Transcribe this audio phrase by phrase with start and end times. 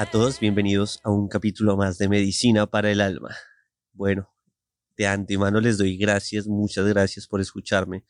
[0.00, 3.36] a todos, bienvenidos a un capítulo más de Medicina para el Alma.
[3.92, 4.34] Bueno,
[4.96, 8.06] de antemano les doy gracias, muchas gracias por escucharme,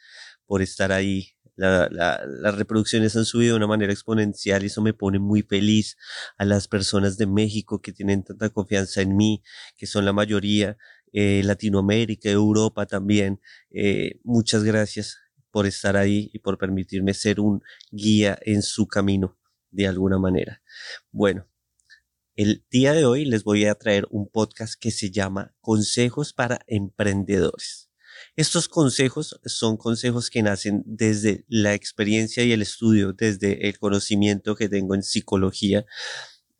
[0.46, 1.32] por estar ahí.
[1.56, 5.96] las reproducciones han subido de una manera exponencial y eso me pone muy feliz
[6.38, 9.42] a las personas de México que tienen tanta confianza en mí,
[9.76, 10.76] que son la mayoría,
[11.12, 13.40] eh, Latinoamérica, Europa también.
[13.72, 15.18] Eh, muchas gracias
[15.50, 19.36] por estar ahí y por permitirme ser un guía en su camino
[19.72, 20.62] de alguna manera.
[21.10, 21.50] Bueno,
[22.40, 26.60] el día de hoy les voy a traer un podcast que se llama Consejos para
[26.68, 27.90] Emprendedores.
[28.34, 34.56] Estos consejos son consejos que nacen desde la experiencia y el estudio, desde el conocimiento
[34.56, 35.84] que tengo en psicología,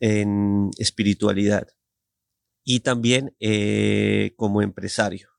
[0.00, 1.66] en espiritualidad
[2.62, 5.30] y también eh, como empresario.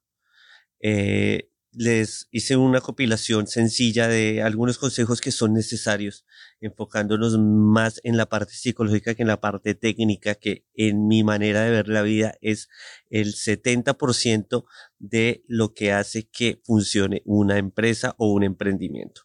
[0.80, 6.26] Eh, les hice una compilación sencilla de algunos consejos que son necesarios,
[6.60, 11.62] enfocándonos más en la parte psicológica que en la parte técnica, que en mi manera
[11.62, 12.70] de ver la vida es
[13.10, 14.66] el 70%
[15.00, 19.22] de lo que hace que funcione una empresa o un emprendimiento.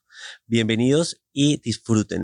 [0.47, 2.23] Bienvenidos y disfruten.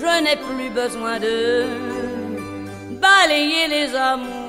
[0.00, 1.64] Je n'ai plus besoin de
[3.00, 4.48] balayer les amours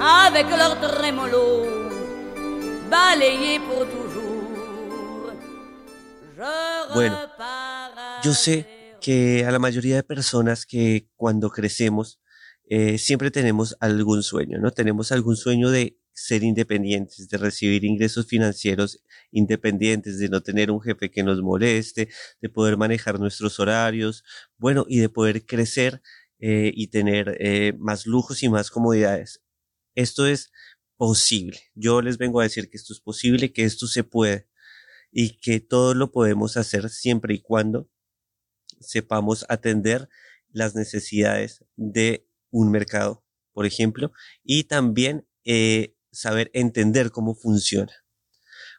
[0.00, 1.46] avec leur trémolo,
[2.90, 4.24] balayer pour toujours.
[6.94, 7.16] bueno,
[8.22, 8.66] yo sé
[9.00, 12.20] que a la mayoría de personas que cuando crecemos
[12.68, 14.70] eh, siempre tenemos algún sueño, ¿no?
[14.70, 19.02] Tenemos algún sueño de ser independientes, de recibir ingresos financieros
[19.32, 22.08] independientes, de no tener un jefe que nos moleste,
[22.40, 24.24] de poder manejar nuestros horarios,
[24.56, 26.00] bueno, y de poder crecer
[26.38, 29.42] eh, y tener eh, más lujos y más comodidades.
[29.94, 30.52] Esto es
[30.96, 31.58] posible.
[31.74, 34.48] Yo les vengo a decir que esto es posible, que esto se puede
[35.10, 37.90] y que todo lo podemos hacer siempre y cuando
[38.80, 40.08] sepamos atender
[40.50, 44.12] las necesidades de un mercado, por ejemplo,
[44.44, 47.92] y también eh, saber entender cómo funciona.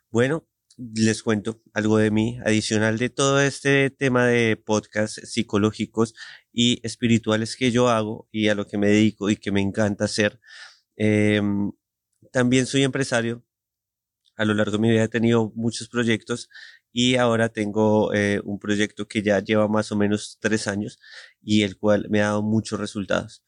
[0.10, 0.48] Bueno,
[0.78, 6.14] les cuento algo de mí, adicional de todo este tema de podcasts psicológicos
[6.52, 10.06] y espirituales que yo hago y a lo que me dedico y que me encanta
[10.06, 10.40] hacer.
[10.98, 11.72] Em,
[12.32, 13.44] también soy empresario.
[14.38, 16.50] A lo largo de mi vida he tenido muchos proyectos
[16.92, 21.00] y ahora tengo eh, un proyecto que ya lleva más o menos tres años
[21.42, 23.44] y el cual me ha dado muchos resultados.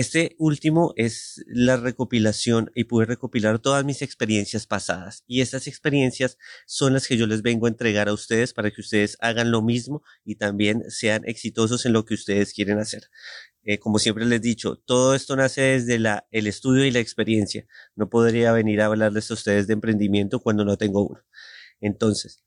[0.00, 6.38] Este último es la recopilación y pude recopilar todas mis experiencias pasadas y estas experiencias
[6.64, 9.60] son las que yo les vengo a entregar a ustedes para que ustedes hagan lo
[9.60, 13.10] mismo y también sean exitosos en lo que ustedes quieren hacer.
[13.62, 15.96] Eh, como siempre les he dicho, todo esto nace desde
[16.30, 17.66] el estudio y la experiencia.
[17.94, 21.20] No podría venir a hablarles a ustedes de emprendimiento cuando no tengo uno.
[21.78, 22.42] Entonces,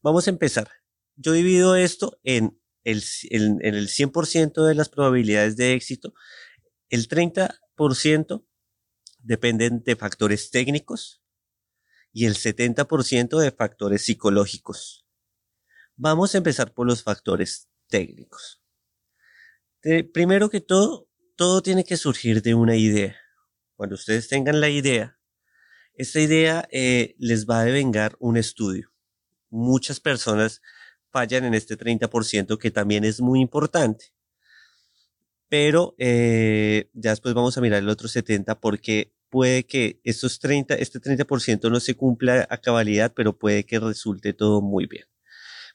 [0.00, 0.70] vamos a empezar.
[1.16, 6.14] Yo divido esto en el, en el 100% de las probabilidades de éxito
[6.88, 8.46] el 30%
[9.18, 11.22] dependen de factores técnicos
[12.12, 15.06] y el 70% de factores psicológicos.
[15.96, 18.62] Vamos a empezar por los factores técnicos.
[20.12, 23.16] primero que todo, todo tiene que surgir de una idea.
[23.76, 25.18] Cuando ustedes tengan la idea,
[25.94, 28.92] esta idea eh, les va a devengar un estudio.
[29.50, 30.62] Muchas personas
[31.10, 34.12] fallan en este 30% que también es muy importante
[35.48, 40.74] pero eh, ya después vamos a mirar el otro 70 porque puede que estos 30,
[40.74, 45.04] este 30% no se cumpla a cabalidad, pero puede que resulte todo muy bien.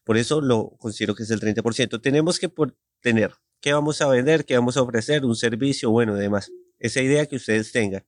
[0.03, 2.01] Por eso lo considero que es el 30%.
[2.01, 2.51] Tenemos que
[3.01, 6.51] tener qué vamos a vender, qué vamos a ofrecer, un servicio, bueno, demás.
[6.80, 8.06] Esa idea que ustedes tengan.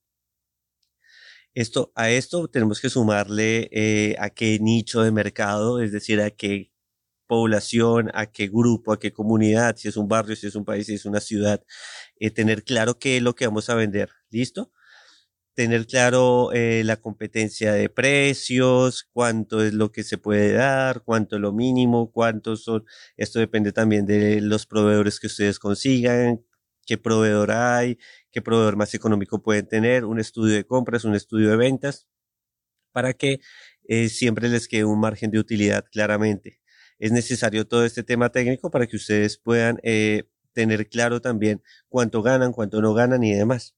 [1.54, 6.30] Esto, a esto tenemos que sumarle eh, a qué nicho de mercado, es decir, a
[6.32, 6.75] qué
[7.28, 10.88] población, a qué grupo, a qué comunidad, si es un barrio, si es un país,
[10.88, 11.64] si es una ciudad,
[12.20, 14.72] eh, tener claro qué es lo que vamos a vender, ¿listo?
[15.56, 21.38] Tener claro eh, la competencia de precios, cuánto es lo que se puede dar, cuánto
[21.38, 22.86] es lo mínimo, cuántos son,
[23.18, 26.46] esto depende también de los proveedores que ustedes consigan,
[26.86, 27.98] qué proveedor hay,
[28.32, 32.08] qué proveedor más económico pueden tener, un estudio de compras, un estudio de ventas,
[32.94, 33.40] para que
[33.88, 36.60] eh, siempre les quede un margen de utilidad claramente
[37.00, 42.22] es necesario todo este tema técnico para que ustedes puedan eh, tener claro también cuánto
[42.22, 43.76] ganan, cuánto no ganan y demás.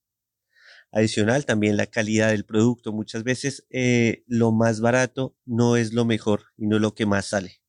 [0.92, 2.94] Adicional, también la calidad del producto.
[2.94, 7.28] Muchas veces eh, lo más barato no es lo mejor y no lo que más
[7.28, 7.62] sale.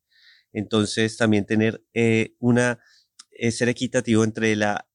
[0.53, 2.79] Entonces, también tener eh, una,
[3.51, 4.89] ser equitativo entre la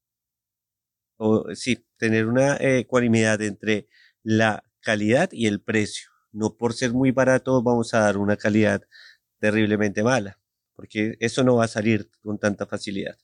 [1.18, 3.88] o sí, tener una ecuanimidad entre
[4.24, 6.10] la calidad y el precio.
[6.32, 8.82] No por ser muy barato vamos a dar una calidad
[9.40, 10.40] terriblemente mala,
[10.76, 13.18] porque eso no va a salir con tanta facilidad.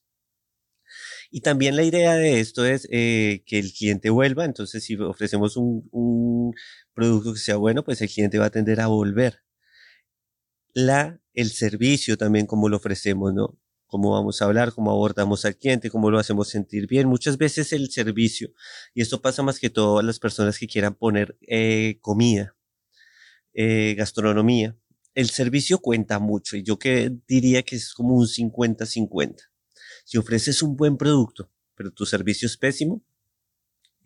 [1.31, 5.57] Y también la idea de esto es eh, que el cliente vuelva, entonces si ofrecemos
[5.57, 6.53] un,
[6.93, 9.43] producto que sea bueno, pues el cliente va a tender a volver.
[10.73, 13.59] La, el servicio también, como lo ofrecemos, ¿no?
[13.87, 17.07] Cómo vamos a hablar, cómo abordamos al cliente, cómo lo hacemos sentir bien.
[17.07, 18.53] Muchas veces el servicio,
[18.93, 22.55] y esto pasa más que todo a las personas que quieran poner eh, comida,
[23.53, 24.77] eh, gastronomía,
[25.19, 29.49] el servicio cuenta mucho y yo que diría que es como un 50-50.
[30.05, 33.03] Si ofreces un buen producto, pero tu servicio es pésimo,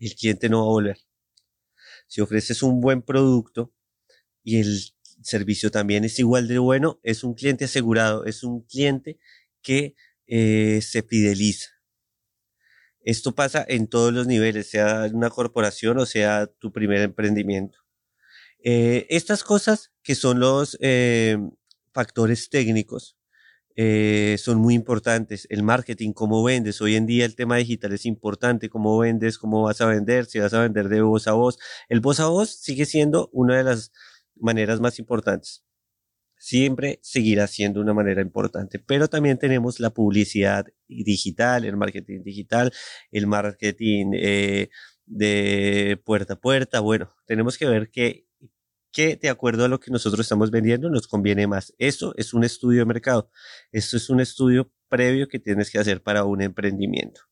[0.00, 0.98] el cliente no va a volver.
[2.08, 3.72] Si ofreces un buen producto
[4.42, 4.80] y el
[5.22, 9.20] servicio también es igual de bueno, es un cliente asegurado, es un cliente
[9.62, 9.94] que
[10.26, 11.70] eh, se fideliza.
[13.02, 17.83] Esto pasa en todos los niveles, sea una corporación o sea tu primer emprendimiento.
[18.66, 21.36] Eh, estas cosas que son los eh,
[21.92, 23.18] factores técnicos
[23.76, 25.46] eh, son muy importantes.
[25.50, 26.80] El marketing, cómo vendes.
[26.80, 28.70] Hoy en día el tema digital es importante.
[28.70, 31.58] Cómo vendes, cómo vas a vender, si vas a vender de voz a voz.
[31.90, 33.92] El voz a voz sigue siendo una de las
[34.36, 35.62] maneras más importantes.
[36.38, 38.78] Siempre seguirá siendo una manera importante.
[38.78, 42.72] Pero también tenemos la publicidad digital, el marketing digital,
[43.10, 44.12] el marketing
[45.06, 46.80] de puerta a puerta.
[46.80, 48.26] Bueno, tenemos que ver que
[48.94, 51.74] que de acuerdo a lo que nosotros estamos vendiendo nos conviene más.
[51.78, 53.28] Eso es un estudio de mercado.
[53.72, 57.22] Esto es un estudio previo que tienes que hacer para un emprendimiento.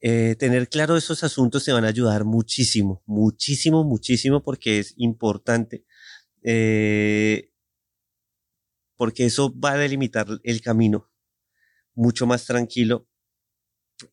[0.00, 5.86] Eh, tener claro esos asuntos te van a ayudar muchísimo, muchísimo, muchísimo porque es importante.
[6.42, 7.52] Eh,
[8.96, 11.12] porque eso va a delimitar el camino
[11.94, 13.08] mucho más tranquilo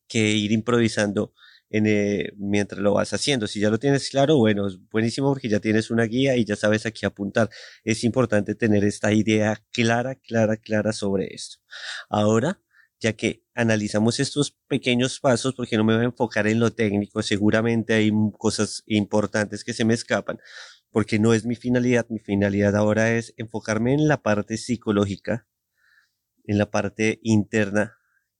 [0.06, 1.34] que ir improvisando
[1.70, 3.46] eh, mientras lo vas haciendo.
[3.46, 6.56] Si ya lo tienes claro, bueno, es buenísimo porque ya tienes una guía y ya
[6.56, 7.48] sabes a qué apuntar.
[7.84, 11.58] Es importante tener esta idea clara, clara, clara sobre esto.
[12.08, 12.60] Ahora,
[13.00, 17.22] ya que analizamos estos pequeños pasos, porque no me voy a enfocar en lo técnico,
[17.22, 20.38] seguramente hay cosas importantes que se me escapan,
[20.90, 22.06] porque no es mi finalidad.
[22.10, 25.46] Mi finalidad ahora es enfocarme en la parte psicológica,
[26.44, 27.96] en la parte interna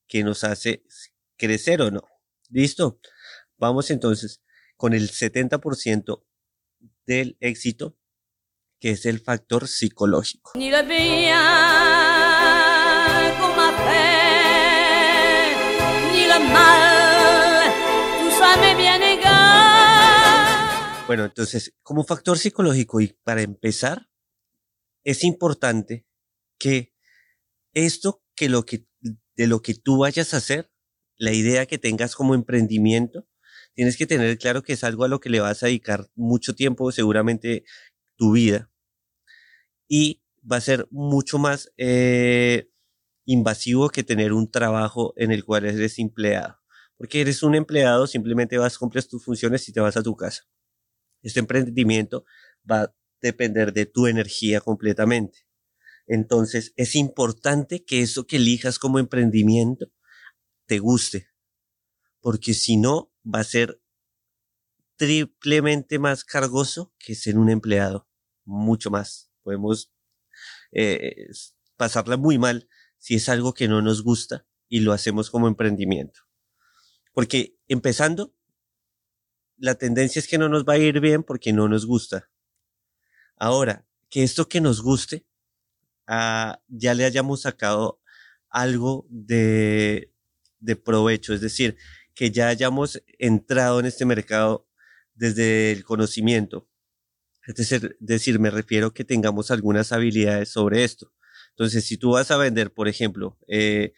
[0.08, 0.82] que nos hace
[1.36, 2.02] crecer o no.
[2.50, 3.00] ¿Listo?
[3.60, 4.42] Vamos entonces
[4.78, 6.24] con el 70%
[7.04, 7.94] del éxito,
[8.80, 10.52] que es el factor psicológico.
[21.06, 24.08] Bueno, entonces, como factor psicológico y para empezar,
[25.04, 26.06] es importante
[26.58, 26.94] que
[27.74, 28.86] esto que lo que
[29.36, 30.72] de lo que tú vayas a hacer,
[31.18, 33.26] la idea que tengas como emprendimiento,
[33.80, 36.54] tienes que tener claro que es algo a lo que le vas a dedicar mucho
[36.54, 37.64] tiempo, seguramente
[38.14, 38.70] tu vida,
[39.88, 42.68] y va a ser mucho más eh,
[43.24, 46.58] invasivo que tener un trabajo en el cual eres empleado.
[46.98, 50.42] Porque eres un empleado, simplemente vas, cumples tus funciones y te vas a tu casa.
[51.22, 52.26] Este emprendimiento
[52.70, 55.46] va a depender de tu energía completamente.
[56.06, 59.86] Entonces, es importante que eso que elijas como emprendimiento
[60.66, 61.28] te guste.
[62.20, 63.80] Porque si no, va a ser
[64.96, 68.08] triplemente más cargoso que ser un empleado.
[68.44, 69.30] Mucho más.
[69.42, 69.92] Podemos
[70.72, 71.28] eh,
[71.76, 76.20] pasarla muy mal si es algo que no nos gusta y lo hacemos como emprendimiento.
[77.12, 78.34] Porque empezando,
[79.56, 82.30] la tendencia es que no nos va a ir bien porque no nos gusta.
[83.36, 85.26] Ahora, que esto que nos guste,
[86.06, 88.02] ah, ya le hayamos sacado
[88.50, 90.12] algo de,
[90.58, 91.32] de provecho.
[91.32, 91.78] Es decir,
[92.20, 94.68] que ya hayamos entrado en este mercado
[95.14, 96.68] desde el conocimiento.
[97.46, 101.14] Es decir, me refiero que tengamos algunas habilidades sobre esto.
[101.52, 103.94] Entonces, si tú vas a vender, por ejemplo, eh,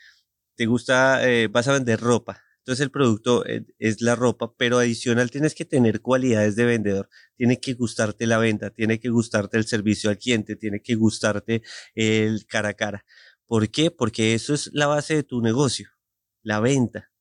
[0.54, 2.44] te gusta, eh, vas a vender ropa.
[2.58, 7.08] Entonces el producto eh, es la ropa, pero adicional tienes que tener cualidades de vendedor.
[7.36, 11.62] Tiene que gustarte la venta, tiene que gustarte el servicio al cliente, tiene que gustarte
[11.96, 13.04] el cara a cara.
[13.46, 13.90] ¿Por qué?
[13.90, 15.88] Porque eso es la base de tu negocio,
[16.44, 17.11] la venta.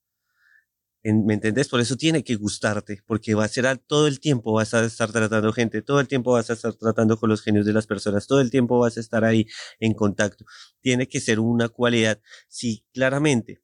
[1.04, 1.68] ¿Me entendés?
[1.68, 5.10] Por eso tiene que gustarte, porque va a ser todo el tiempo vas a estar
[5.10, 8.28] tratando gente, todo el tiempo vas a estar tratando con los genios de las personas,
[8.28, 9.46] todo el tiempo vas a estar ahí
[9.80, 10.44] en contacto.
[10.80, 12.20] Tiene que ser una cualidad.
[12.48, 13.62] Si claramente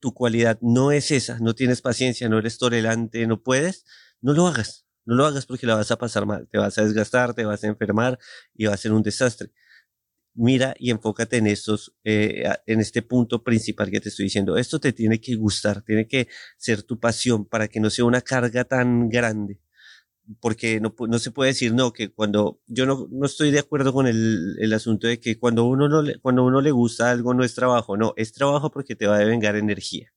[0.00, 3.84] tu cualidad no es esa, no tienes paciencia, no eres tolerante, no puedes,
[4.20, 4.86] no lo hagas.
[5.04, 7.64] No lo hagas porque la vas a pasar mal, te vas a desgastar, te vas
[7.64, 8.18] a enfermar
[8.54, 9.50] y va a ser un desastre.
[10.34, 14.56] Mira y enfócate en estos, eh, en este punto principal que te estoy diciendo.
[14.56, 18.20] Esto te tiene que gustar, tiene que ser tu pasión para que no sea una
[18.22, 19.60] carga tan grande.
[20.40, 23.92] Porque no, no se puede decir, no, que cuando yo no, no estoy de acuerdo
[23.92, 27.34] con el, el asunto de que cuando uno no le, cuando uno le gusta algo
[27.34, 30.12] no es trabajo, no, es trabajo porque te va a devengar energía,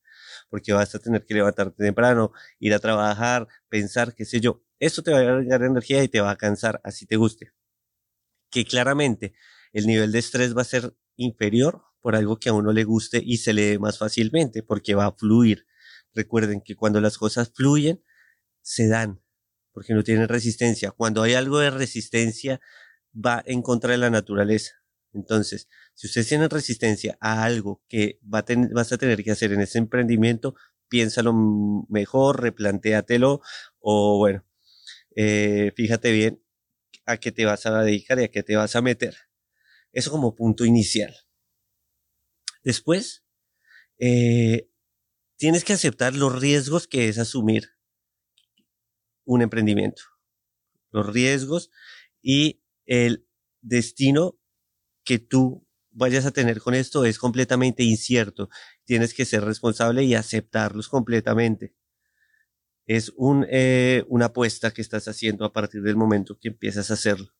[0.49, 4.63] porque vas a tener que levantarte temprano, ir a trabajar, pensar, qué sé yo.
[4.79, 7.51] Esto te va a devengar energía y te va a cansar, así te guste.
[8.51, 9.33] Que claramente
[9.75, 13.21] el nivel de estrés va a ser inferior por algo que a uno le guste
[13.23, 15.67] y se lee más fácilmente porque va a fluir.
[16.13, 18.01] Recuerden que cuando las cosas fluyen,
[18.61, 19.21] se dan
[19.73, 20.91] porque no tienen resistencia.
[20.91, 22.61] Cuando hay algo de resistencia,
[23.13, 24.75] va en contra de la naturaleza.
[25.13, 29.59] Entonces, si ustedes tienen resistencia a algo que va vas a tener que hacer en
[29.59, 30.55] ese emprendimiento,
[30.87, 31.33] piénsalo
[31.89, 33.41] mejor, replantéatelo
[33.79, 34.45] o bueno,
[35.17, 36.41] eh, fíjate bien
[37.05, 39.15] a qué te vas a dedicar y a qué te vas a meter.
[39.95, 41.15] Eso como punto inicial.
[42.63, 43.23] Después,
[43.97, 44.69] eh,
[45.37, 47.69] tienes que aceptar los riesgos que es asumir
[49.23, 50.03] un emprendimiento.
[50.91, 51.71] Los riesgos
[52.21, 53.25] y el
[53.61, 54.37] destino
[55.05, 58.49] que tú vayas a tener con esto es completamente incierto.
[58.83, 61.73] Tienes que ser responsable y aceptarlos completamente.
[62.85, 66.95] Es un, eh, una apuesta que estás haciendo a partir del momento que empiezas a
[66.95, 67.31] hacerlo.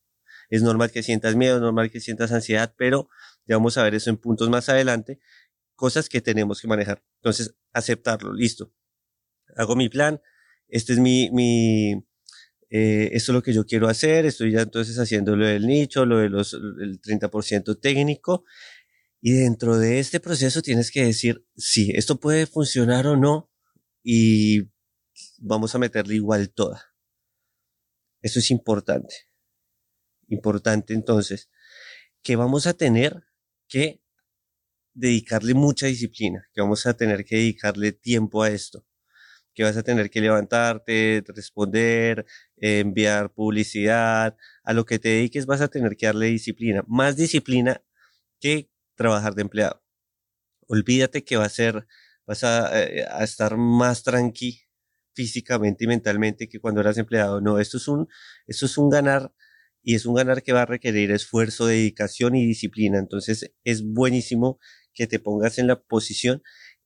[0.50, 3.10] Es normal que sientas miedo, es normal que sientas ansiedad, pero
[3.46, 5.20] ya vamos a ver eso en puntos más adelante,
[5.76, 7.04] cosas que tenemos que manejar.
[7.18, 8.74] Entonces, aceptarlo, listo.
[9.56, 10.22] Hago mi plan,
[10.68, 11.94] este es mi, mi,
[12.70, 16.06] eh, esto es lo que yo quiero hacer, estoy ya entonces haciendo lo del nicho,
[16.06, 18.44] lo de los, el 30% técnico,
[19.22, 23.52] y dentro de este proceso tienes que decir, sí, esto puede funcionar o no,
[24.04, 24.70] y
[25.40, 26.94] vamos a meterle igual toda.
[28.22, 29.16] Eso es importante
[30.30, 31.50] importante entonces,
[32.24, 33.24] que vamos a tener
[33.68, 34.02] que
[34.94, 38.86] dedicarle mucha disciplina, que vamos a tener que dedicarle tiempo a esto,
[39.54, 42.26] que vas a tener que levantarte, responder,
[42.58, 47.82] enviar publicidad, a lo que te dediques vas a tener que darle disciplina, más disciplina
[48.40, 49.84] que trabajar de empleado.
[50.68, 51.88] Olvídate que va a ser,
[52.28, 54.62] vas a, eh, estar más tranqui
[55.14, 57.42] físicamente y mentalmente que cuando eras empleado.
[57.42, 58.08] No, esto es un,
[58.48, 59.32] esto es un ganar
[59.86, 62.98] y es un ganar que va a requerir esfuerzo, dedicación y disciplina.
[62.98, 64.60] Entonces es buenísimo
[64.96, 66.42] que te pongas en la posición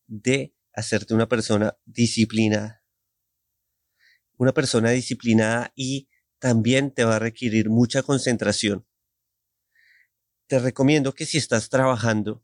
[0.06, 2.84] de hacerte una persona disciplinada.
[4.36, 8.86] Una persona disciplinada y también te va a requerir mucha concentración.
[10.48, 12.44] Te recomiendo que si estás trabajando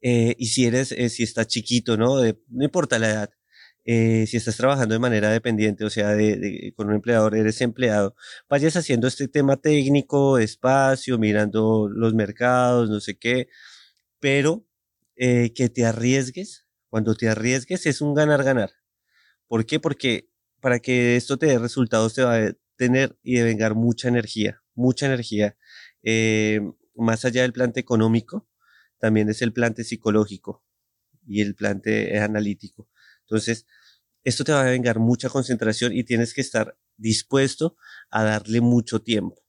[0.00, 2.22] eh, y si eres, eh, si estás chiquito, ¿no?
[2.22, 3.30] no importa la edad,
[3.86, 6.16] eh, si estás trabajando de manera dependiente, o sea,
[6.74, 8.16] con un empleador, eres empleado,
[8.48, 13.48] vayas haciendo este tema técnico, espacio, mirando los mercados, no sé qué,
[14.20, 14.66] pero
[15.16, 18.70] eh, que te arriesgues, cuando te arriesgues es un ganar-ganar.
[19.48, 19.80] ¿Por qué?
[19.80, 20.28] Porque
[20.60, 25.06] para que esto te dé resultados te va a tener y devengar mucha energía, mucha
[25.06, 25.56] energía.
[26.02, 26.60] Eh,
[26.96, 28.48] más allá del plante económico,
[28.98, 30.64] también es el plante psicológico
[31.26, 32.88] y el plante analítico.
[33.28, 33.66] Entonces,
[34.24, 37.76] esto te va a vengar mucha concentración y tienes que estar dispuesto
[38.10, 39.42] a darle mucho tiempo,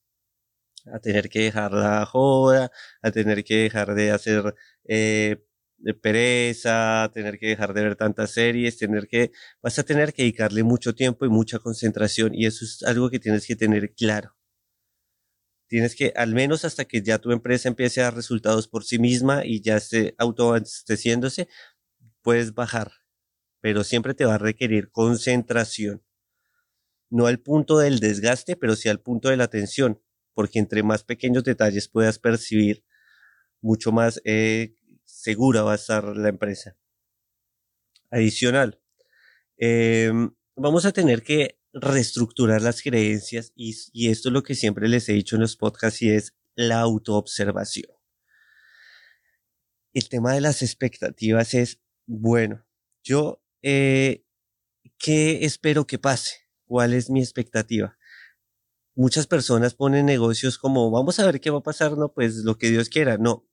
[0.94, 4.56] a tener que dejar la joda, a tener que dejar de hacer
[4.86, 5.44] eh,
[5.78, 9.32] de pereza, tener que dejar de ver tantas series, tener que,
[9.62, 13.20] vas a tener que dedicarle mucho tiempo y mucha concentración y eso es algo que
[13.20, 14.36] tienes que tener claro.
[15.68, 19.00] Tienes que, al menos hasta que ya tu empresa empiece a dar resultados por sí
[19.00, 21.50] misma y ya esté autoabasteciéndose,
[22.22, 22.92] puedes bajar
[23.62, 26.04] pero siempre te va a requerir concentración.
[27.10, 30.02] No al punto del desgaste, pero sí al punto de la atención,
[30.34, 32.84] porque entre más pequeños detalles puedas percibir,
[33.62, 36.78] mucho más eh, segura va a estar la empresa.
[38.12, 38.80] Adicional,
[39.58, 44.88] em, vamos a tener que reestructurar las creencias y, y esto es lo que siempre
[44.88, 47.92] les he dicho en los podcasts y es la autoobservación.
[49.94, 52.66] El tema de las expectativas es, bueno,
[53.04, 54.24] yo eh,
[54.98, 56.36] ¿qué espero que pase?
[56.66, 57.98] ¿Cuál es mi expectativa?
[58.96, 62.58] Muchas personas ponen negocios como, vamos a ver qué va a pasar, no, pues lo
[62.58, 63.18] que Dios quiera.
[63.18, 63.48] No,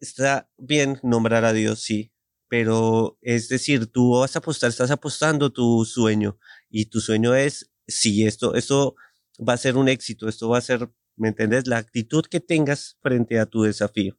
[0.00, 2.12] está bien nombrar a Dios, sí,
[2.48, 6.38] pero es decir, tú vas a apostar, estás apostando tu sueño
[6.68, 8.94] y tu sueño es, sí, esto, esto
[9.38, 11.66] va a ser un éxito, esto va a ser, ¿me entiendes?
[11.66, 14.18] La actitud que tengas frente a tu desafío.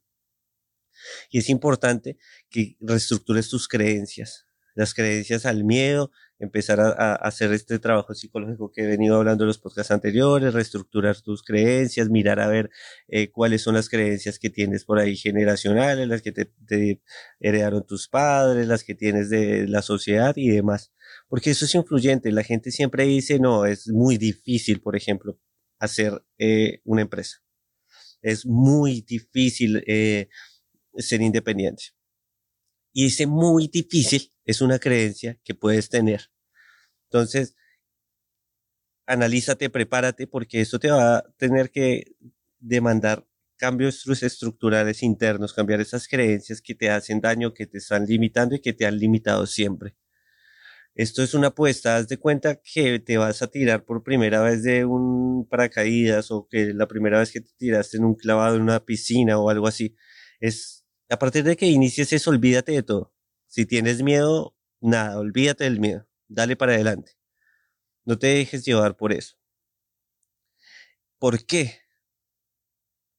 [1.30, 2.18] Y es importante
[2.50, 4.43] que reestructures tus creencias,
[4.74, 9.48] las creencias al miedo, empezar a, hacer este trabajo psicológico que he venido hablando en
[9.48, 12.70] los podcasts anteriores, reestructurar tus creencias, mirar a ver
[13.08, 17.00] eh, cuáles son las creencias que tienes por ahí generacionales, las que te,
[17.40, 20.92] heredaron tus padres, las que tienes de la sociedad y demás.
[21.28, 22.32] Porque eso es influyente.
[22.32, 25.38] La gente siempre dice, no, es muy difícil, por ejemplo,
[25.78, 27.38] hacer eh, una empresa.
[28.22, 30.28] Es muy difícil eh,
[30.96, 31.84] ser independiente.
[32.92, 36.30] Y ese muy difícil es una creencia que puedes tener.
[37.10, 37.56] Entonces,
[39.06, 42.14] analízate, prepárate, porque esto te va a tener que
[42.58, 48.54] demandar cambios estructurales internos, cambiar esas creencias que te hacen daño, que te están limitando
[48.56, 49.96] y que te han limitado siempre.
[50.94, 54.62] Esto es una apuesta, haz de cuenta que te vas a tirar por primera vez
[54.62, 58.62] de un paracaídas o que la primera vez que te tiraste en un clavado en
[58.62, 59.96] una piscina o algo así.
[60.40, 63.13] Es a partir de que inicies eso, olvídate de todo.
[63.54, 66.08] Si tienes miedo, nada, olvídate del miedo.
[66.26, 67.12] Dale para adelante.
[68.04, 69.36] No te dejes llevar por eso.
[71.18, 71.80] ¿Por qué?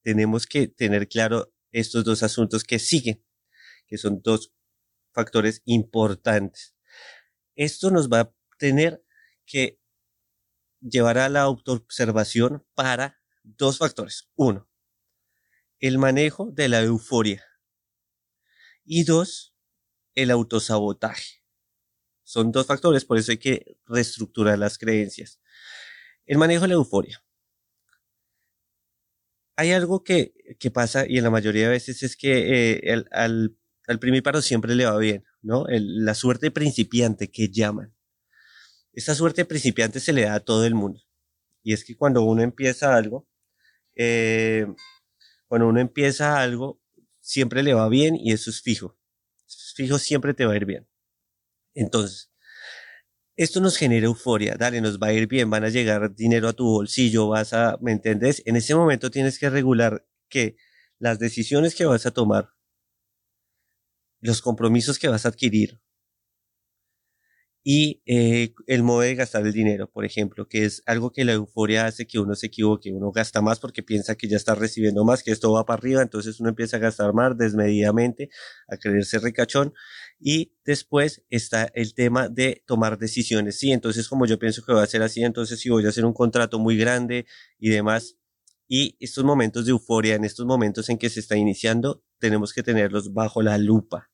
[0.04, 3.24] Tenemos que tener claro estos dos asuntos que siguen,
[3.88, 4.54] que son dos
[5.14, 6.76] factores importantes
[7.56, 9.04] esto nos va a tener
[9.46, 9.80] que
[10.82, 14.30] llevar a la autoobservación para dos factores.
[14.36, 14.70] Uno,
[15.80, 17.44] el manejo de la euforia.
[18.84, 19.55] Y dos,
[20.16, 21.44] el autosabotaje.
[22.24, 25.40] Son dos factores, por eso hay que reestructurar las creencias.
[26.26, 27.24] El manejo de la euforia.
[29.58, 30.34] Hay algo que,
[30.74, 33.58] pasa y en la mayoría de veces es que eh, al,
[33.88, 35.24] al primíparo siempre le va bien.
[35.46, 35.66] ¿no?
[35.70, 37.94] la suerte principiante que llaman.
[38.94, 41.02] Esta suerte principiante se le da a todo el mundo.
[41.62, 43.28] Y es que cuando uno empieza algo,
[43.96, 44.66] eh,
[45.48, 46.82] cuando uno empieza algo,
[47.20, 48.98] siempre le va bien y eso es fijo.
[49.76, 50.88] Fijo, siempre te va a ir bien.
[51.76, 52.32] Entonces,
[53.38, 56.54] esto nos genera euforia, dale, nos va a ir bien, van a llegar dinero a
[56.54, 58.42] tu bolsillo, vas a, ¿me entiendes?
[58.46, 60.56] En ese momento tienes que regular que
[61.00, 62.52] las decisiones que vas a tomar
[64.22, 65.82] los compromisos que vas a adquirir
[67.68, 71.34] y eh, el modo de gastar el dinero, por ejemplo, que es algo que la
[71.34, 75.04] euforia hace que uno se equivoque, uno gasta más porque piensa que ya está recibiendo
[75.04, 78.30] más, que esto va para arriba, entonces uno empieza a gastar más desmedidamente,
[78.68, 79.74] a creerse ricachón
[80.20, 84.84] y después está el tema de tomar decisiones, sí, entonces como yo pienso que va
[84.84, 87.26] a ser así, entonces si voy a hacer un contrato muy grande
[87.58, 88.16] y demás,
[88.68, 92.62] y estos momentos de euforia, en estos momentos en que se está iniciando, tenemos que
[92.62, 94.12] tenerlos bajo la lupa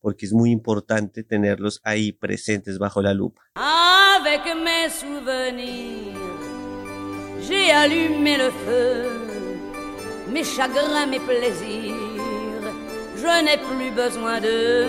[0.00, 3.42] porque es muy importante tenerlos ahí presentes bajo la lupa.
[3.54, 6.16] Avec mes souvenirs,
[7.46, 9.08] j'ai allumé le feu,
[10.32, 11.94] mes chagrins, mes plaisirs,
[13.16, 14.86] je n'ai plus besoin de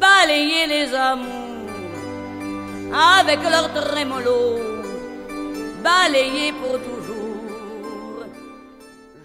[0.00, 1.38] balayer les amours
[2.92, 4.58] avec leur trémolo,
[5.82, 8.24] balayer pour toujours.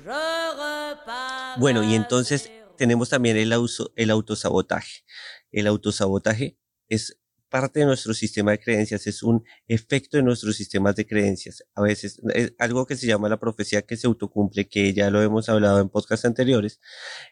[0.05, 1.57] Je repars.
[1.57, 2.51] Bueno, y entonces
[2.83, 3.53] tenemos también el,
[3.95, 5.05] el autosabotaje.
[5.53, 6.57] El autosabotaje
[6.89, 7.17] es
[7.47, 11.63] parte de nuestro sistema de creencias, es un efecto de nuestros sistemas de creencias.
[11.75, 15.21] A veces, es algo que se llama la profecía que se autocumple, que ya lo
[15.21, 16.81] hemos hablado en podcasts anteriores,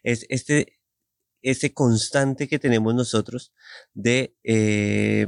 [0.04, 0.80] es este,
[1.42, 3.52] ese constante que tenemos nosotros
[3.94, 5.28] de, eh,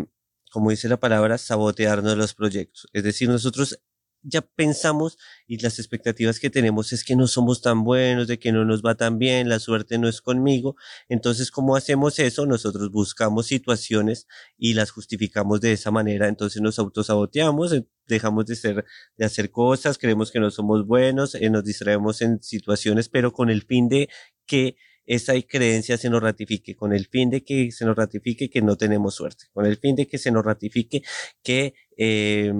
[0.52, 2.88] como dice la palabra, sabotearnos los proyectos.
[2.94, 3.78] Es decir, nosotros
[4.24, 8.52] ya pensamos y las expectativas que tenemos es que no somos tan buenos, de que
[8.52, 10.76] no nos va tan bien, la suerte no es conmigo.
[11.10, 12.46] Entonces, ¿cómo hacemos eso?
[12.46, 16.28] Nosotros buscamos situaciones y las justificamos de esa manera.
[16.28, 18.86] Entonces nos autosaboteamos, eh, dejamos de ser,
[19.18, 23.50] de hacer cosas, creemos que no somos buenos, eh, nos distraemos en situaciones, pero con
[23.50, 24.10] el fin de
[24.46, 28.62] que esa creencia se nos ratifique, con el fin de que se nos ratifique que
[28.62, 31.04] no tenemos suerte, con el fin de que se nos ratifique
[31.44, 32.54] que eh,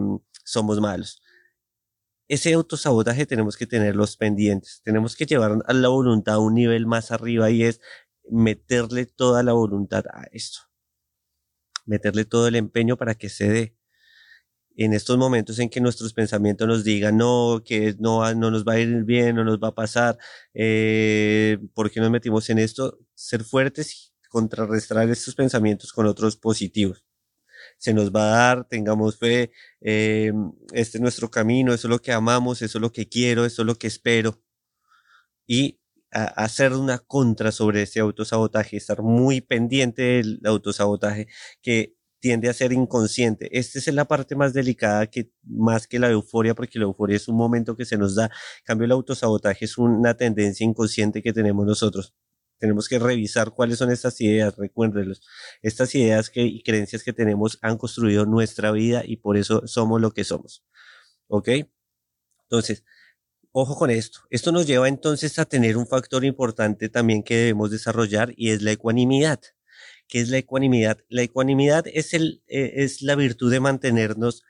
[0.44, 1.23] somos malos
[2.28, 6.86] ese autosabotaje tenemos que tenerlos pendientes, tenemos que llevar a la voluntad a un nivel
[6.86, 7.82] más arriba y es
[8.30, 10.62] meterle toda la voluntad a esto,
[11.86, 13.78] meterle todo el empeño para que se dé.
[14.76, 18.74] En estos momentos en que nuestros pensamientos nos digan, no, que no, no nos va
[18.74, 20.18] a ir bien, no nos va a pasar,
[20.56, 22.98] eh, ¿por qué nos metimos en esto?
[23.14, 27.04] Ser fuertes y contrarrestar estos pensamientos con otros positivos
[27.78, 30.32] se nos va a dar, tengamos fe, eh,
[30.74, 33.62] este es nuestro camino, eso es lo que amamos, eso es lo que quiero, eso
[33.64, 34.42] es lo que espero.
[35.48, 35.80] Y
[36.14, 41.28] hacer una contra sobre ese autosabotaje, estar muy pendiente del autosabotaje
[41.62, 43.50] que tiende a ser inconsciente.
[43.58, 47.28] Esta es la parte más delicada que más que la euforia, porque la euforia es
[47.28, 48.26] un momento que se nos da.
[48.26, 52.14] En cambio, el autosabotaje es una tendencia inconsciente que tenemos nosotros.
[52.60, 55.22] Tenemos que revisar cuáles son estas ideas, recuérdenlos.
[55.62, 60.00] Estas ideas que, y creencias que tenemos han construido nuestra vida y por eso somos
[60.02, 60.64] lo que somos.
[61.28, 61.50] ¿Ok?
[62.44, 62.84] Entonces,
[63.52, 64.22] ojo con esto.
[64.30, 68.62] Esto nos lleva entonces a tener un factor importante también que debemos desarrollar y es
[68.62, 69.42] la ecuanimidad.
[70.08, 71.00] ¿Qué es la ecuanimidad?
[71.10, 74.44] La ecuanimidad es, el, eh, es la virtud de mantenernos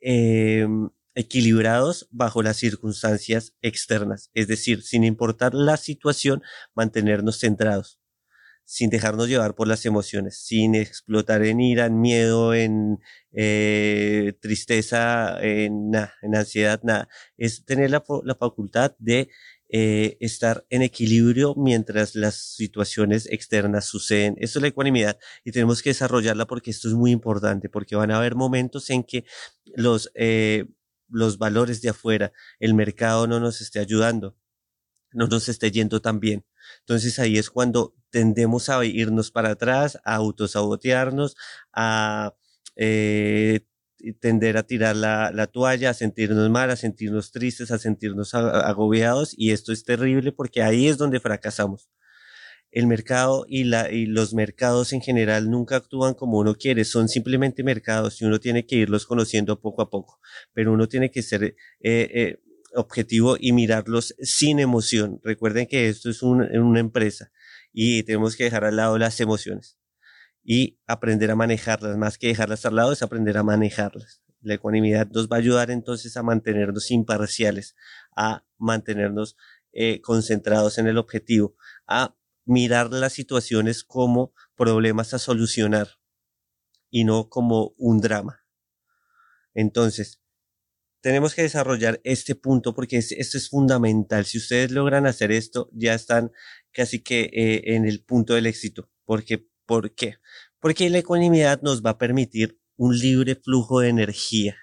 [0.00, 0.66] eh,
[1.18, 6.42] equilibrados bajo las circunstancias externas, es decir, sin importar la situación,
[6.76, 7.98] mantenernos centrados,
[8.64, 13.00] sin dejarnos llevar por las emociones, sin explotar en ira, en miedo, en
[13.32, 17.08] eh, tristeza, en, en ansiedad, nada.
[17.36, 18.04] Es tener la,
[18.38, 19.28] facultad de
[19.70, 24.36] eh, estar en equilibrio mientras las situaciones externas suceden.
[24.38, 28.12] Esto es la ecuanimidad y tenemos que desarrollarla porque esto es muy importante, porque van
[28.12, 29.24] a haber momentos en que
[29.74, 30.66] los, eh,
[31.08, 34.36] los valores de afuera, el mercado no nos esté ayudando,
[35.12, 36.44] no nos esté yendo tan bien.
[36.80, 41.36] Entonces ahí es cuando tendemos a irnos para atrás, a autosabotearnos,
[41.72, 42.34] a
[42.76, 43.60] eh,
[44.20, 49.34] tender a tirar la, la, toalla, a sentirnos mal, a sentirnos tristes, a sentirnos agobiados
[49.36, 51.88] y esto es terrible porque ahí es donde fracasamos
[52.78, 57.08] el mercado y, la, y los mercados en general nunca actúan como uno quiere, son
[57.08, 60.20] simplemente mercados y uno tiene que irlos conociendo poco a poco,
[60.52, 62.40] pero uno tiene que ser eh, eh,
[62.74, 65.20] objetivo y mirarlos sin emoción.
[65.24, 67.32] Recuerden que esto es una empresa
[67.72, 69.78] y tenemos que dejar al lado las emociones
[70.44, 74.22] y aprender a manejarlas, más que dejarlas al lado es aprender a manejarlas.
[74.40, 77.74] La ecuanimidad nos va a ayudar entonces a mantenernos imparciales,
[78.16, 79.36] a mantenernos
[79.72, 82.16] eh, concentrados en el objetivo, a
[82.48, 85.88] mirar las situaciones como problemas a solucionar
[86.90, 88.44] y no como un drama.
[89.54, 90.22] Entonces,
[91.00, 94.24] tenemos que desarrollar este punto porque esto es fundamental.
[94.24, 96.32] Si ustedes logran hacer esto, ya están
[96.72, 98.90] casi que eh, en el punto del éxito.
[99.04, 100.16] Porque, ¿Por qué?
[100.58, 104.56] Porque la ecuanimidad nos va a permitir un libre flujo de energía,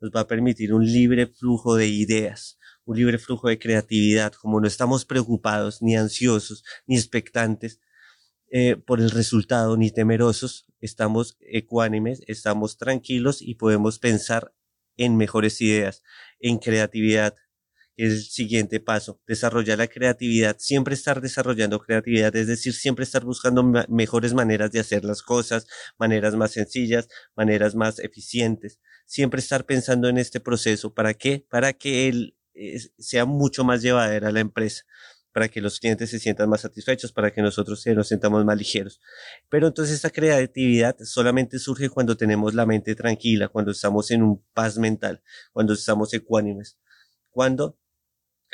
[0.00, 4.60] nos va a permitir un libre flujo de ideas, un libre flujo de creatividad, como
[4.60, 7.80] no estamos preocupados, ni ansiosos, ni expectantes
[8.50, 14.52] eh, por el resultado, ni temerosos, estamos ecuánimes, estamos tranquilos y podemos pensar
[14.96, 16.02] en mejores ideas,
[16.38, 17.34] en creatividad,
[17.96, 23.62] el siguiente paso, desarrollar la creatividad, siempre estar desarrollando creatividad, es decir, siempre estar buscando
[23.88, 25.66] mejores maneras de hacer las cosas,
[25.98, 31.46] maneras más sencillas, maneras más eficientes, siempre estar pensando en este proceso, ¿para qué?
[31.48, 32.36] Para que el,
[32.98, 34.84] sea mucho más llevadera la empresa
[35.32, 39.00] para que los clientes se sientan más satisfechos, para que nosotros nos sentamos más ligeros.
[39.48, 44.44] Pero entonces esta creatividad solamente surge cuando tenemos la mente tranquila, cuando estamos en un
[44.52, 46.78] paz mental, cuando estamos ecuánimes,
[47.30, 47.78] cuando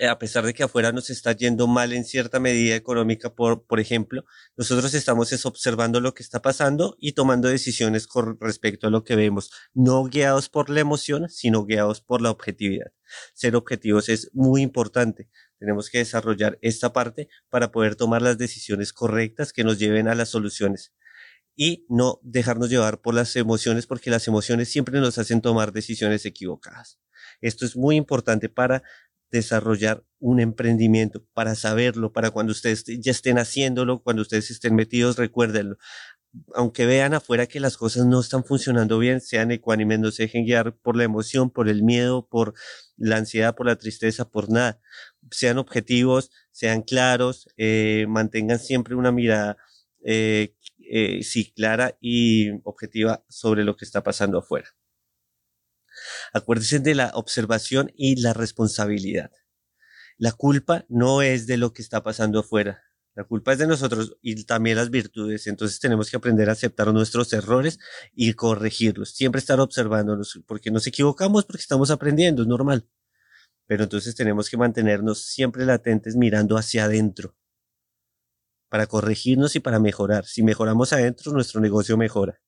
[0.07, 3.81] a pesar de que afuera nos está yendo mal en cierta medida económica, por, por
[3.81, 4.25] ejemplo,
[4.57, 9.03] nosotros estamos es observando lo que está pasando y tomando decisiones con respecto a lo
[9.03, 12.93] que vemos, no guiados por la emoción, sino guiados por la objetividad.
[13.35, 15.29] Ser objetivos es muy importante.
[15.59, 20.15] Tenemos que desarrollar esta parte para poder tomar las decisiones correctas que nos lleven a
[20.15, 20.93] las soluciones
[21.57, 26.25] y no dejarnos llevar por las emociones porque las emociones siempre nos hacen tomar decisiones
[26.25, 27.01] equivocadas.
[27.41, 28.85] Esto es muy importante para
[29.31, 35.17] desarrollar un emprendimiento, para saberlo, para cuando ustedes ya estén haciéndolo, cuando ustedes estén metidos,
[35.17, 35.77] recuérdenlo.
[36.55, 40.45] Aunque vean afuera que las cosas no están funcionando bien, sean ecuánimes, no se dejen
[40.45, 42.55] guiar por la emoción, por el miedo, por
[42.97, 44.81] la ansiedad, por la tristeza, por nada.
[45.31, 49.57] Sean objetivos, sean claros, eh, mantengan siempre una mirada,
[50.05, 50.55] eh,
[50.91, 54.69] eh, sí, clara y objetiva sobre lo que está pasando afuera.
[56.33, 59.31] Acuérdense de la observación y la responsabilidad.
[60.17, 62.83] La culpa no es de lo que está pasando afuera.
[63.15, 65.47] La culpa es de nosotros y también las virtudes.
[65.47, 67.79] Entonces tenemos que aprender a aceptar nuestros errores
[68.15, 69.11] y corregirlos.
[69.11, 72.89] Siempre estar observándonos porque nos equivocamos porque estamos aprendiendo, es normal.
[73.67, 77.37] Pero entonces tenemos que mantenernos siempre latentes mirando hacia adentro
[78.69, 80.27] para corregirnos y para mejorar.
[80.27, 82.41] Si mejoramos adentro, nuestro negocio mejora.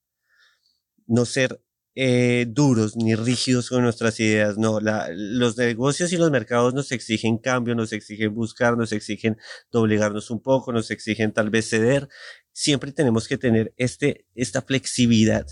[1.07, 1.61] No ser
[1.95, 4.57] eh, duros ni rígidos con nuestras ideas.
[4.57, 9.37] No, la, los negocios y los mercados nos exigen cambio, nos exigen buscar, nos exigen
[9.71, 12.07] doblegarnos un poco, nos exigen tal vez ceder.
[12.53, 15.45] Siempre tenemos que tener este, esta flexibilidad.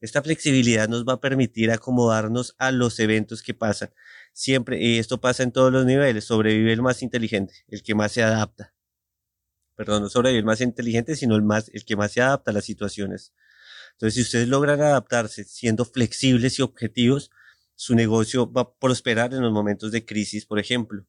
[0.00, 3.92] Esta flexibilidad nos va a permitir acomodarnos a los eventos que pasan.
[4.32, 8.12] Siempre, y esto pasa en todos los niveles, sobrevive el más inteligente, el que más
[8.12, 8.74] se adapta.
[9.76, 12.54] Perdón, no sobrevive el más inteligente, sino el más, el que más se adapta a
[12.54, 13.34] las situaciones.
[14.00, 17.30] Entonces, si ustedes logran adaptarse siendo flexibles y objetivos,
[17.74, 21.04] su negocio va a prosperar en los momentos de crisis, por ejemplo.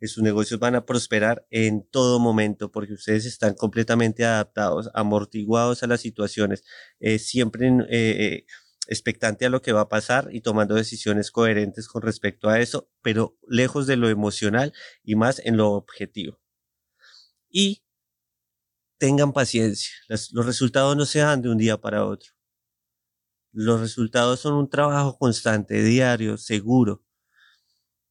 [0.00, 5.82] que sus negocios van a prosperar en todo momento porque ustedes están completamente adaptados, amortiguados
[5.82, 6.64] a las situaciones,
[7.00, 8.46] eh, siempre eh, eh,
[8.88, 12.90] expectante a lo que va a pasar y tomando decisiones coherentes con respecto a eso,
[13.02, 14.72] pero lejos de lo emocional
[15.04, 16.40] y más en lo objetivo.
[17.50, 17.81] Y
[19.02, 22.30] tengan paciencia, los resultados no se dan de un día para otro.
[23.50, 27.04] Los resultados son un trabajo constante, diario, seguro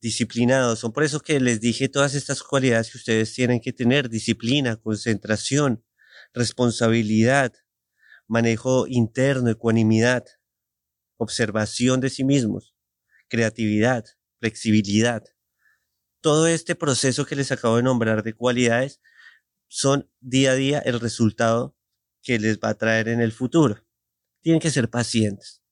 [0.01, 0.79] disciplinados.
[0.79, 4.75] Son por eso que les dije todas estas cualidades que ustedes tienen que tener, disciplina,
[4.75, 5.81] concentración,
[6.33, 7.53] responsabilidad,
[8.27, 10.25] manejo interno, ecuanimidad,
[11.15, 12.75] observación de sí mismos,
[13.29, 14.03] creatividad,
[14.41, 15.23] flexibilidad.
[16.19, 18.99] Todo este proceso que les acabo de nombrar de cualidades
[19.73, 21.77] son día a día el resultado
[22.21, 23.81] que les va a traer en el futuro.
[24.41, 25.63] Tienen que ser pacientes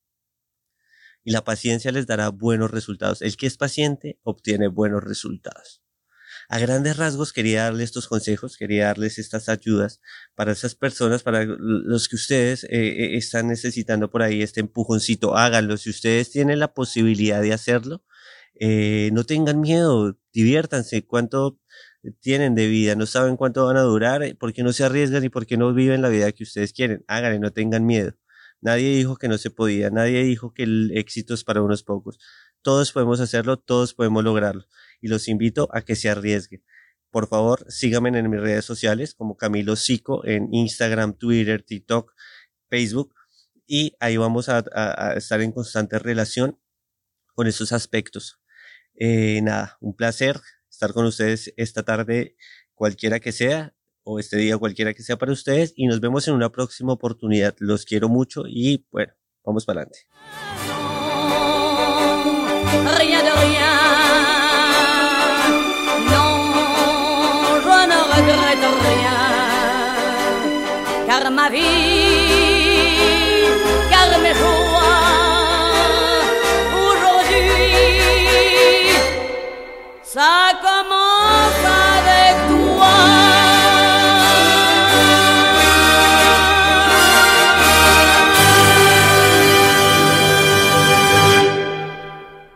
[1.25, 3.21] y la paciencia les dará buenos resultados.
[3.21, 5.83] El que es paciente obtiene buenos resultados.
[6.47, 9.99] A grandes rasgos quería darles estos consejos, quería darles estas ayudas
[10.33, 15.35] para esas personas, para los que ustedes eh, eh, están necesitando por ahí este empujoncito,
[15.35, 15.75] háganlo.
[15.75, 18.05] Si ustedes tienen la posibilidad de hacerlo,
[18.61, 21.05] eh, no tengan miedo, diviértanse.
[21.05, 21.59] ¿Cuánto
[22.21, 22.95] tienen de vida?
[22.95, 25.73] No saben cuánto van a durar, ¿por qué no se arriesgan y por qué no
[25.73, 27.03] viven la vida que ustedes quieren?
[27.07, 28.13] Háganlo, no tengan miedo.
[28.61, 32.19] Nadie dijo que no se podía, nadie dijo que el éxito es para unos pocos.
[32.61, 34.65] Todos podemos hacerlo, todos podemos lograrlo.
[35.01, 36.63] Y los invito a que se arriesguen.
[37.11, 42.13] Por favor, síganme en mis redes sociales como Camilo Sico en Instagram, Twitter, TikTok,
[42.69, 43.15] Facebook.
[43.65, 44.63] Y ahí vamos a,
[45.15, 46.59] estar en constante relación
[47.33, 48.39] con esos aspectos.
[48.95, 50.41] Eh, nada, un placer
[50.79, 52.37] estar con ustedes esta tarde,
[52.73, 56.35] cualquiera que sea o este día cualquiera que sea para ustedes y nos vemos en
[56.35, 57.53] una próxima oportunidad.
[57.59, 59.11] Los quiero mucho y bueno,
[59.43, 60.07] vamos para adelante.